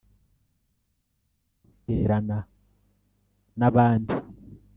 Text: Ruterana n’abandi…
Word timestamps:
Ruterana 1.85 2.39
n’abandi… 3.59 4.13